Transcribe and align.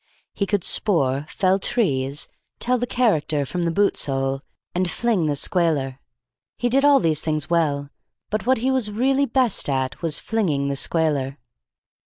He 0.33 0.47
could 0.47 0.63
spoor, 0.63 1.27
fell 1.29 1.59
trees, 1.59 2.27
tell 2.57 2.79
the 2.79 2.87
character 2.87 3.45
from 3.45 3.61
the 3.61 3.69
boot 3.71 3.95
sole, 3.95 4.41
and 4.73 4.89
fling 4.89 5.27
the 5.27 5.35
squaler. 5.35 5.99
He 6.57 6.69
did 6.69 6.83
all 6.83 6.99
these 6.99 7.21
things 7.21 7.51
well, 7.51 7.91
but 8.31 8.47
what 8.47 8.57
he 8.57 8.71
was 8.71 8.89
really 8.89 9.27
best 9.27 9.69
at 9.69 10.01
was 10.01 10.17
flinging 10.17 10.69
the 10.69 10.75
squaler. 10.75 11.37